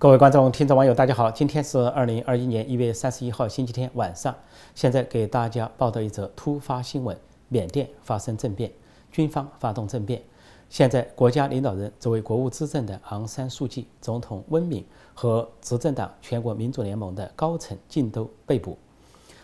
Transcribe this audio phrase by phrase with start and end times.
[0.00, 1.28] 各位观众、听众、网友，大家好！
[1.28, 4.32] 今天是二零二一年一月三十一号星期天晚上。
[4.72, 8.70] 现在给大家报道一则突发新闻：缅甸发生政变，
[9.10, 10.22] 军方发动政变。
[10.70, 18.78] 现在国家领导人作为国务资政的昂山素季、总统温敏和执政党全国民主联盟的高层竟都被捕。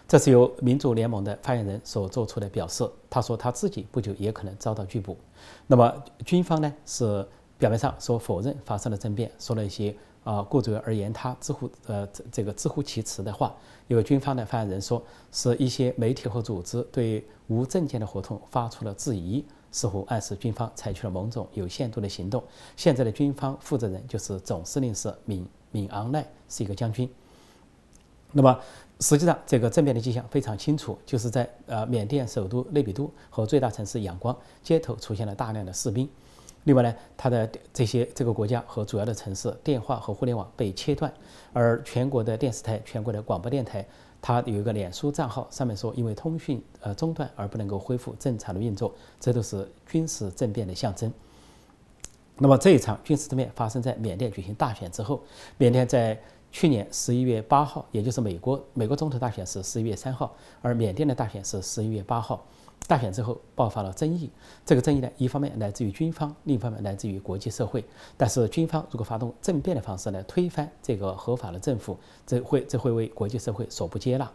[0.07, 2.89] 这是由民主联盟的发言人所做出的表示。
[3.11, 5.17] 他说他自己不久也可能遭到拘捕。
[5.67, 5.93] 那么
[6.25, 6.73] 军方呢？
[6.87, 7.27] 是
[7.59, 9.93] 表面上说否认发生了政变，说了一些。
[10.25, 13.55] 啊，顾左右而言他，自乎呃这这个自乎其词的话，
[13.89, 22.43] 有军方的发言人说，是一些媒体和组织对无证件的合同发出了质疑，似乎暗示军方采取了某种有限度的行动。
[22.75, 27.09] 现在的军方负责人就是总司令是敏敏昂奈，是一个将军。
[28.33, 28.59] 那么
[29.01, 36.09] 实际上，这个政变的迹象非常清楚，就是在呃缅甸首都内比都和最大城市仰光街头出现了大量的士兵。
[36.65, 41.13] 另外呢，它的这些这个国家和主要的城市电话和互联网被切断，
[41.53, 43.87] 而全国的电视台、全国的广播电台，
[44.23, 51.13] 它有一个脸书账号，上面说因为通讯呃中断而不能够恢复正常的运作，这都是军事政变的象征。
[52.39, 55.23] 那么这一场军事政变发生在缅甸举行大选之后，
[55.59, 56.19] 缅甸在
[56.51, 62.43] 去年十一月八号，也就是美国美国总统大选是十一月三号，而缅甸的大选是十一月八号。
[62.87, 64.31] 大选之后爆发了争议，
[64.65, 67.83] 这个争议呢，一方面来自于军方，另一方面来自于国际社会。
[68.17, 71.97] 但是军方如果发动政变的方式来推翻这个合法的政府，
[72.27, 74.31] 这会这会为国际社会所不接纳，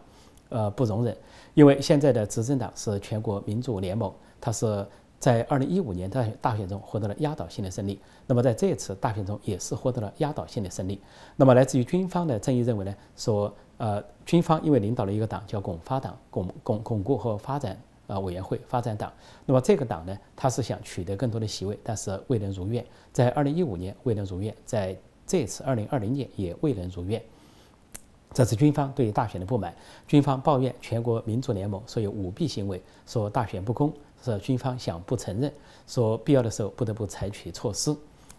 [0.48, 1.16] 呃，不容忍。
[1.54, 4.84] 因为现在的执政党是全国民主联盟，它是
[5.20, 11.00] 在二零一五年大大选中获得了压倒性的胜利，那么在这次大选中也是获得了压倒性的胜利。
[11.36, 17.80] 那么来自于军方的争议认为呢，说呃，军方因为领导了一个党叫巩发党，巩巩巩固和发展。
[18.10, 19.12] 啊，委员会发展党，
[19.46, 22.84] 那么这个党呢，他是想取得更多的席位，但是未能如愿。
[23.12, 27.22] 在二零一五年未能如愿，在这次二零二零年也未能如愿。
[28.32, 29.74] 这是军方对大选的不满，
[30.06, 33.92] 军方抱怨全国民主联盟说有舞弊行为，说大选不公，
[34.22, 35.52] 说军方想不承认，
[35.86, 37.96] 说必要的时候不得不采取措施。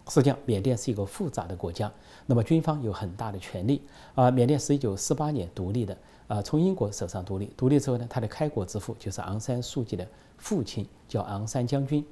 [0.08, 1.90] 实际上，缅甸是一个复杂的国家，
[2.26, 3.82] 那么军方有很大的权力。
[4.14, 5.96] 啊，缅甸是一九四八年独立的。
[6.28, 10.06] 啊，从英国手上独立，独立之后呢，他的开国之父就是昂山素季的
[10.38, 12.02] 父亲，叫昂山将军。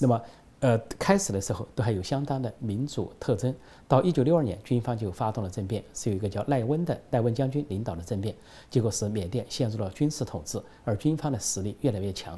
[0.00, 0.20] 那么，
[0.60, 3.54] 呃，开始的时候都还有相当的民主特征。
[3.86, 8.34] 到一九六二年，军方就发动了政变，是有一个叫赖温的赖温将军领导的政变，
[8.68, 12.36] 结果使缅甸陷入了军事统治，而军方的实力越来越强。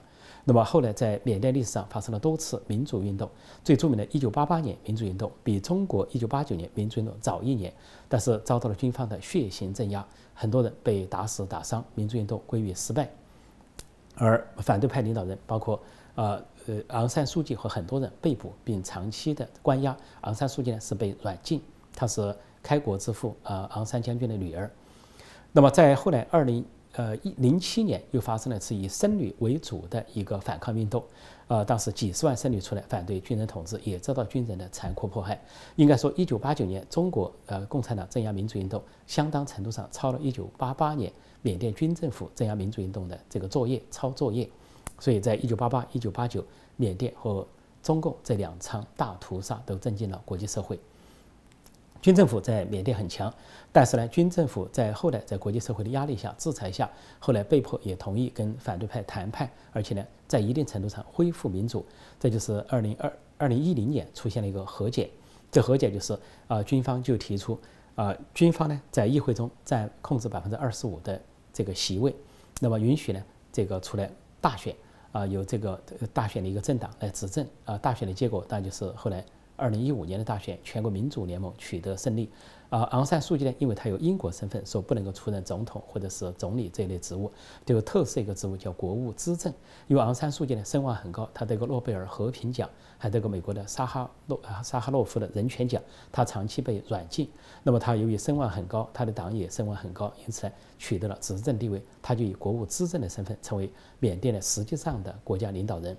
[0.50, 3.31] 那么后来在缅甸历史上发生了多次民主运动，
[3.62, 7.72] 最著名的1988年民主运动比中国1989年民主运动早一年，
[8.09, 13.09] 但是遭到了军方的血腥镇压，很多人被打死打伤，民主运动归于失败。
[14.16, 15.81] 而反对派领导人包括
[16.16, 21.62] 呃呃昂山素季和很多人被捕并长期的关押，昂山素季呢是被软禁，
[21.94, 24.69] 他是开国之父呃昂山将军的女儿。
[25.53, 26.66] 那么在后来二零。
[26.95, 31.03] 呃，一零七年又发生了次以僧侣为主的一个反抗运动，
[31.47, 35.41] 呃，当时几十万僧侣出来反对军人统治，也遭到军人的残酷迫害。
[35.77, 41.12] 应该说，一九八九年中国呃共产党镇压民主运动，相当程度上抄了一九八八年
[41.43, 44.49] 缅甸军政府镇压民主运动的这个作业，抄作业。
[44.99, 46.45] 所以在一九八八、一九八九，
[46.77, 47.47] 缅甸和
[47.83, 50.78] 中共这两场大屠杀都震惊了国际社会。
[52.03, 53.33] 军政府在缅甸很强，
[53.71, 56.88] 但是呢，军政府在后来在国际社会的压力下、制裁下，
[57.19, 61.84] 后来被迫也同意跟反对派谈判，而且呢，在一定程度上恢复民主。
[62.19, 65.10] 这就是二零二二零一零年出现了一个和解，
[65.50, 66.19] 这和解就是
[66.49, 67.59] 啊，军方就提出
[67.97, 71.21] 啊，军方呢在议会中占控制百分之二十五的
[71.53, 72.15] 这个席位，
[72.60, 73.22] 那么允许呢
[73.53, 74.10] 这个出来
[74.41, 74.75] 大选
[75.12, 75.78] 啊，由这个
[76.15, 79.22] 大选的一个政党来执政啊，大选的结果当然就是后来。
[79.60, 82.31] 二零一五年的大选，全国民主联盟取得胜利。
[82.71, 87.31] 啊，昂山素季呢，因为他有英国身份，所不能够出任总统或者是总理这一类职务，
[87.66, 89.53] 就特设一个职务叫国务资政。
[89.88, 95.82] 因为昂山素季呢声望很高，他得过诺贝尔和平奖，还得过美国的沙哈诺沙哈洛夫的人权奖。
[96.12, 97.28] 他长期被软禁，
[97.65, 101.83] 那么他由于声望很高，他的党也声望很高，因此呢取得了执政地位。
[102.01, 103.68] 他就以国务资政的身份成为
[103.98, 105.97] 缅甸的实际上的国家领导人。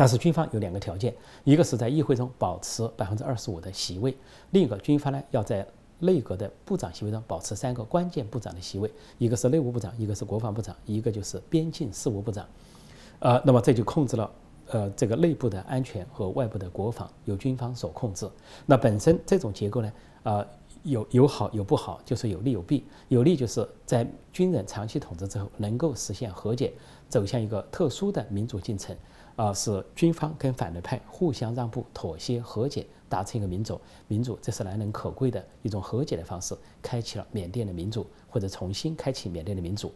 [0.00, 1.14] 但是军方有两个条件，
[1.44, 4.16] 一个是在议会中保持百分之二十五的席位，
[4.52, 5.66] 另一个军方呢要在
[5.98, 12.48] 内阁的部长席位中保持三个关键部长的席位，一个是内务部长，一个是国防部长，一个就是边境事务部长。
[13.18, 14.30] 呃，那么这就控制了
[14.68, 18.26] 呃这个内部的安全和外部的国防由军方所控制。
[18.64, 19.92] 那本身这种结构呢，
[20.22, 20.46] 呃
[20.82, 22.86] 有有好有不好，就是有利有弊。
[23.08, 26.72] 有利就是在军人长期统治之后能够实现和解，
[27.06, 28.96] 走向一个特殊的民主进程。
[29.40, 39.90] 啊，是军方跟反对派互相让步、妥协、和解，达成一个民主，民主这是难能可贵的一种和解的方式，开启了缅甸的民主，或者重新开启缅甸的民主。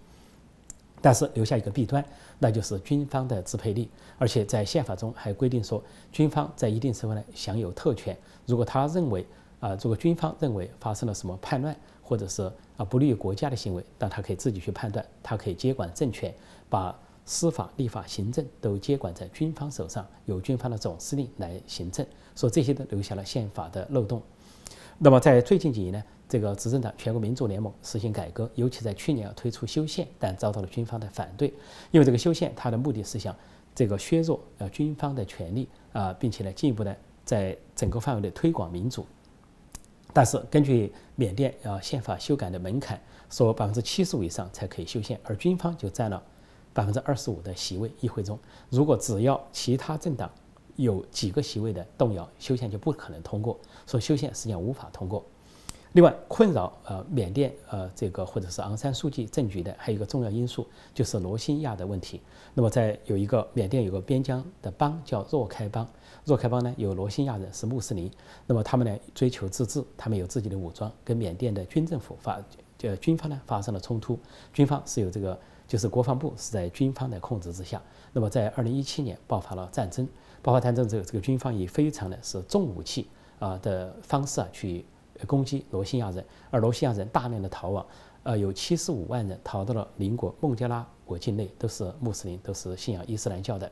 [1.02, 2.02] 但是留下一个弊端，
[2.38, 8.16] 那就是军方的支配力，而且在宪法中还规定说，军方在一定时候呢享有特权。
[8.46, 9.26] 如果他认为
[9.60, 16.34] 啊，这个军方认为发生了什么叛乱，或者是啊不利于国家的行为，那他可以自己去判断，他可以接管政权，
[16.70, 22.06] 把司法、立法、行政都接管在军方手上，由军方的总司令来行政。
[22.36, 24.22] 说这些都留下了宪法的漏洞。
[24.98, 26.02] 那么在最近几年呢？
[26.26, 31.52] 这个执政党全国民主联盟实行改革，尤其在去年要推出修宪，但遭到了军方的反对。
[31.90, 33.36] 因为这个修宪，它的目的是想
[33.74, 39.06] 这个削弱呃军方的权利啊，并且呢进一步的在整个范围内推广民主。
[40.12, 46.20] 但是根据缅甸啊宪法修改的门槛，说百分之七十五以上才可以修宪，而军方就占了
[46.74, 48.38] 百分之二十五的席位，议会中
[48.68, 50.30] 如果只要其他政党
[50.76, 55.24] 有几个席位的动摇，修宪就不可能通过，所以修宪实际上无法通过。
[55.92, 62.20] 另外，困扰呃缅甸呃这个或者是昂山素季政局的还有一个重要因素，就是罗兴亚的问题。
[62.52, 65.88] 那么，在有一个缅甸有个边疆的邦叫若开邦，
[66.24, 68.10] 若开邦呢有罗兴亚人是穆斯林，
[68.44, 72.42] 那么他们呢追求自治，他们有自己的武装，跟缅甸的军政府发
[72.82, 74.18] 呃军方呢发生了冲突，
[74.52, 75.38] 军方是有这个
[75.74, 77.82] 就是国防部是在军方的控制之下。
[78.12, 80.06] 那么在二零一七年爆发了战争，
[80.40, 83.08] 爆发战争之后，这个军方以非常的是重武器
[83.40, 84.84] 啊的方式啊去。
[85.26, 87.84] 攻击罗兴亚人，而罗兴亚人大量的逃亡，
[88.22, 93.68] 呃，有七十五万人逃到了邻国孟加拉国境内，都是穆斯林，都是信仰伊斯兰教的。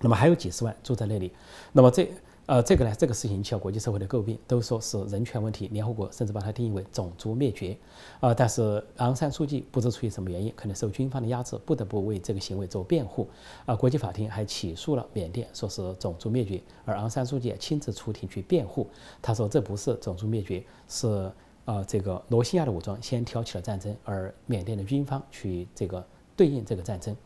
[0.00, 1.30] 那么还有几十万住在那里。
[1.70, 2.10] 那么这。
[2.46, 5.66] 呃，这个呢，这个事情引起了国际社会的诟病，都说是人权问题。
[5.68, 7.74] 联合国甚至把它定义为种族灭绝。
[8.20, 13.26] 啊，但是昂山素季不知出于什么原因，可能受军方的压制，不得不为这个行为做辩护。
[13.64, 16.60] 啊，国际法庭还起诉了缅甸，说是种族灭绝。
[16.84, 18.86] 而昂山素季亲自出庭去辩护，
[19.22, 21.32] 他说这不是种族灭绝，是
[21.64, 26.06] 啊，这个罗兴亚的武装先挑起了战争，而缅甸的军方去这个
[26.36, 27.16] 对应这个战争。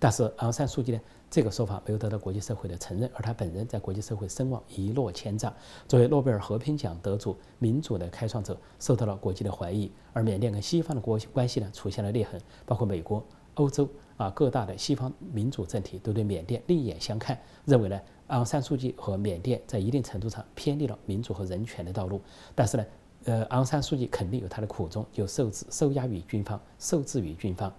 [0.00, 1.00] 但是昂山素季呢？
[1.34, 5.52] 这个说法没有得到国际社会的承认，而他本人在国际社会声望一落千丈。
[5.88, 9.90] 作为诺贝尔和平奖得主、民主的开创者，受到了国际的怀疑。
[10.12, 13.20] 而缅甸跟西方的国关系呢，出现了裂痕，包括美国、
[13.54, 22.20] 欧洲啊各大的西方民主政体都对缅甸另眼相看，认为呢昂山素季和缅甸在一定程度上偏离了民主和人权的道路。
[22.54, 22.86] 但是呢，
[23.24, 27.74] 呃，昂山素季肯定有他的苦衷，就受制受压于军方，受制于军方。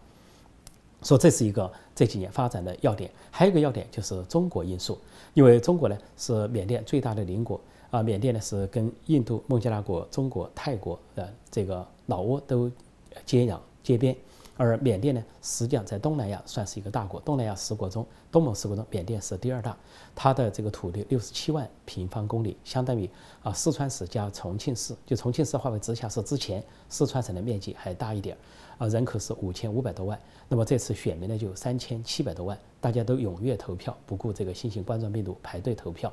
[1.05, 4.97] 说这是一个这几年发展的要点，还有一个要点就是中国因素，
[5.35, 7.61] 因为中国呢是缅甸最大的邻国
[7.91, 12.71] 啊，缅甸呢是跟印度、孟加拉国、中国、泰国的这个老挝都
[13.23, 14.15] 接壤接边。
[14.57, 17.19] 而缅甸呢，实际上在东南亚算是一个大国。
[17.19, 19.77] 东南亚十国中，东盟十国中，缅甸是第二大。
[20.15, 23.09] 它的这个土地六十七万平方公里，相当于
[23.43, 24.95] 啊四川市加重庆市。
[25.05, 28.37] 就重庆市划为直辖市之前，四川省的面积还大一点。
[28.77, 30.19] 啊，人口是五千五百多万。
[30.47, 36.11] 那么这次选民呢，就三千七百多万，大家都踊跃投票，不顾这个新型冠状病毒排队投票。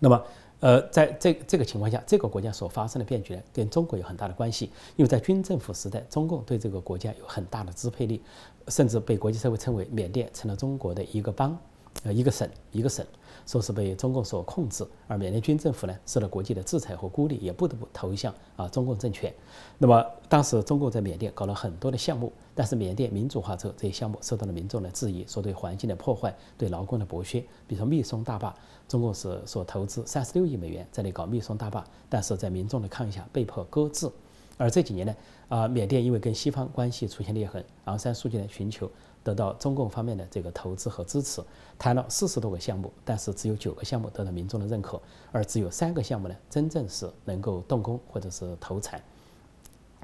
[0.00, 0.22] 那么。
[0.62, 4.66] 呃，在这这个情况下，这个国家所发生的变局呢，跟中国有很大的关系。
[4.94, 8.22] 因为在军政府时代，中共对这个国家有很大的支配力，
[8.68, 11.58] 甚至被国际社会称为缅甸成了中国的一个邦，
[12.04, 13.04] 呃，一个省，一个省。
[13.46, 19.32] 说是被中共所控制，而缅甸军政府呢受到国际的制裁和孤立，也不得不投向啊中共政权。
[19.78, 27.40] 那么当时中共在缅甸搞了很多的项目，但是缅甸民主化之后，这些项目受到了民众的质疑，说对环境的破坏，对劳工的剥削。
[27.66, 28.54] 比如说密松大坝，
[28.88, 34.10] 中共是所投资三十六亿美元在那搞密松大坝，但是在民众的抗议下被迫搁置。
[34.58, 35.14] 而这几年呢，
[35.48, 38.88] 啊缅甸因为跟西方关系出现裂痕，昂山素季呢寻求。
[39.24, 41.42] 得到中共方面的这个投资和支持，
[41.78, 45.00] 谈了四十多个项目，但是只有九个项目得到民众的认可，
[45.30, 49.02] 而只有三个项目呢，真正是能够动工或者是投产。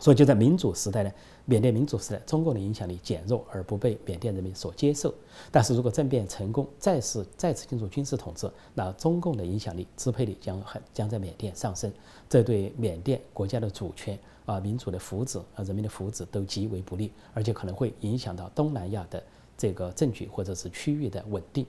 [0.00, 1.10] 所以就在民主时代呢，
[1.44, 5.12] 缅甸民主时代，中共的影响力减弱而不被缅甸人民所接受。
[5.50, 11.92] 但是如果政变成功，再次再次进入军事统治，那中共的影响力、支配力将很将在缅甸上升，
[12.28, 14.16] 这对缅甸国家的主权。
[14.48, 19.22] 啊，民主的福祉和，人民的福祉都极为不利，而且可能会影响到东南亚的
[19.58, 21.66] 这个政局或者是区域的稳定。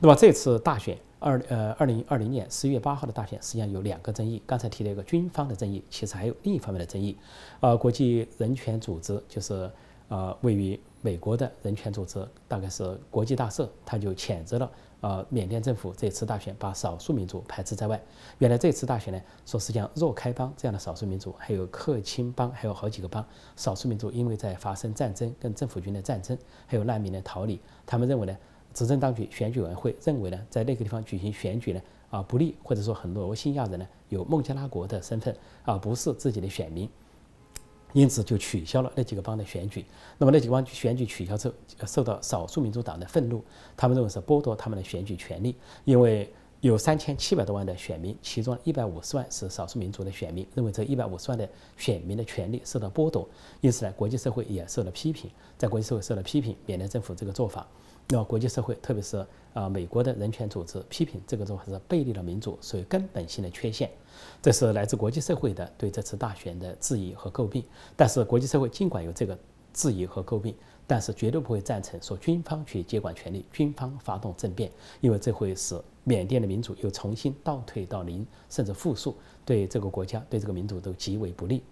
[0.00, 4.42] 那么这次大选，二呃二零二零年十一月八号的大选，实际上有两个争议。
[4.44, 7.16] 刚才提了一个军方的争议，其实还有另一方面的争议。
[7.60, 9.70] 呃，国际人权组织就是
[10.08, 14.70] 呃位于美国的人权组织，大概是国际大社，他就谴责了。
[15.00, 18.00] 呃，缅甸政府这次大选把少数民族排斥在外。
[18.38, 28.36] 原来这次大选呢，说实际上若开邦这样的少数民族，还有克钦邦，还有好几个邦少数民族，因为在发生战争跟政府军的战争，还有难民的逃离，他们认为呢，
[28.72, 36.88] 执政当局选举委员会认为呢，在那个地方举行选举呢，啊不利，或者说很多罗兴亚人呢有孟加拉国的身份，而不是自己的选民，
[37.92, 39.84] 因此就取消了那几个邦的选举。
[40.18, 41.54] 那么那几个邦选举取消之后，
[41.86, 43.42] 受到少数民主党的愤怒，
[43.76, 46.32] 他们认为是剥夺他们的选举权利，因为。
[46.62, 53.28] 有三千七百多万的选民，其中一百五十万是少数民族的选民，认为这一百五十万的选民的权利受到剥夺，
[53.60, 57.66] 因此呢，国际社会也受到批评，在国际社会受到批评，缅甸政府这个做法，
[58.08, 63.90] 那么国际社会，特别是啊美国的人权组织批评这个做法是背离了民主，属于根本性的缺陷，
[64.40, 67.64] 这是来自国际社会的对这次大选的质疑和诟病。
[67.96, 69.38] 但是国际社会尽管有这个
[69.72, 70.54] 质疑和诟病。
[70.84, 81.62] 但是绝对不会赞成说军方去接管权力，军方发动政变，因为这会使缅甸的民主又重新倒退到零，甚至负数，对这个国家、对这个民主都极为不利。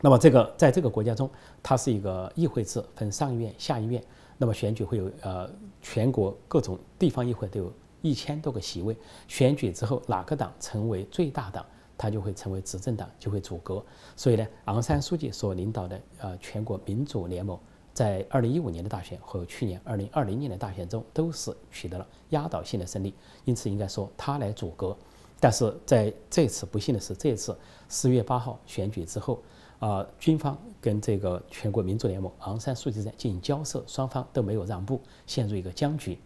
[0.00, 1.28] 那么，这个在这个国家中，
[1.60, 4.02] 它是一个议会制，分上议院、下议院。
[4.38, 5.50] 那么选举会有呃，
[5.82, 8.96] 全国各种地方议会都有一千多个席位。
[9.26, 11.66] 选举之后，哪个党成为最大党？
[11.98, 13.84] 他就会成为执政党，就会阻隔。
[14.14, 17.58] 所以呢，昂山书记所领导的呃全国民主联盟。
[17.92, 23.12] 在二零一五年的大选和去年二零二零年的大选中，都是取得了压倒性的胜利，
[23.44, 24.96] 因此应该说他来阻隔。
[25.40, 29.42] 但是在这次不幸的是，这次四月八号选举之后，
[29.78, 36.18] 啊，军方跟这个全国民主联盟昂山素季在进行交涉，双方都没有让步，陷入一个僵局，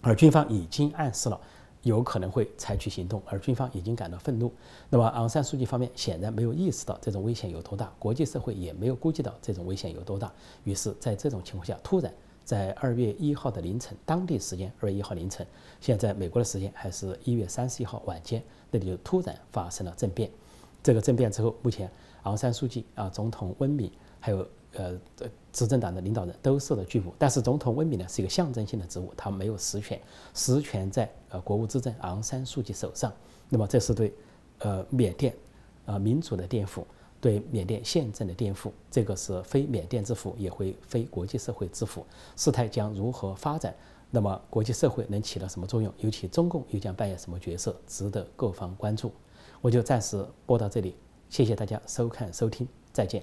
[0.00, 1.40] 而军方已经暗示了。
[1.82, 4.50] 有可能会采取行动，而军方已经感到愤怒。
[4.88, 10.32] 那么昂山书记方面显然没有意识到这种危险有多大，国际社会也没有估计到这种危险有多大。
[10.64, 12.10] 于是，在这种情况下，突然
[12.42, 15.46] 在二月一号的凌晨，当地时间二月一号凌晨，
[15.78, 20.30] 现在美国的时间还是一月三十一号晚间，那里就突然发生了政变。
[20.82, 21.90] 这个政变之后，目前
[22.24, 23.90] 昂山书记啊，总统温敏
[24.20, 24.46] 还有。
[24.76, 24.98] 呃，
[25.52, 30.00] 执政党的领导人都受到拘捕，但是总统温敏呢是一个象征性的职务，他没有实权，
[30.34, 33.12] 实权在呃国务资政昂山素季手上。
[33.48, 34.12] 那么这是对
[34.58, 35.32] 呃缅甸
[35.84, 36.82] 呃民主的颠覆，
[37.20, 42.04] 对缅甸宪政的颠覆，这个是非缅甸之福，也会非国际社会之福。
[42.34, 43.72] 事态将如何发展？
[44.10, 45.94] 那么国际社会能起到什么作用？
[45.98, 47.80] 尤其中共又将扮演什么角色？
[47.86, 49.12] 值得各方关注。
[49.60, 50.96] 我就暂时播到这里，
[51.28, 53.22] 谢谢大家收看收听，再见。